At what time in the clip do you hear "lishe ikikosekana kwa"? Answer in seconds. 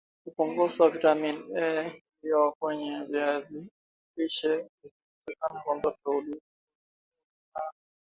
4.17-5.75